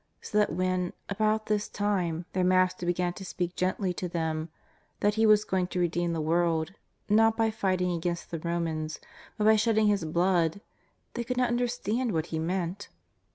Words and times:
So 0.19 0.39
that 0.39 0.51
when, 0.51 0.93
about 1.09 1.45
this 1.45 1.69
time, 1.69 2.25
their 2.33 2.43
Master 2.43 2.87
began 2.87 3.13
to 3.13 3.37
break 3.37 3.55
gently 3.55 3.93
to 3.93 4.09
them 4.09 4.49
that 4.99 5.13
He 5.13 5.27
was 5.27 5.43
going 5.45 5.67
to 5.67 5.79
redeem 5.79 6.13
the 6.13 6.19
world, 6.21 6.73
not 7.07 7.37
by 7.37 7.51
fighting 7.51 7.91
against 7.91 8.31
the 8.31 8.39
Romans, 8.39 8.99
but 9.37 9.43
by 9.43 9.57
shedding 9.57 9.85
His 9.85 10.03
Blood, 10.03 10.59
they 11.13 11.23
could 11.23 11.37
not 11.37 11.51
un 11.51 11.59
derstand 11.59 12.13
what 12.13 12.25
He 12.33 12.39
meant. 12.39 12.89